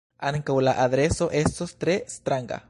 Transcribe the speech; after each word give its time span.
Ankaŭ 0.29 0.55
la 0.67 0.73
adreso 0.85 1.27
estos 1.43 1.77
tre 1.85 1.99
stranga. 2.17 2.59